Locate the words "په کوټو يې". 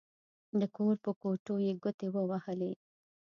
1.03-1.73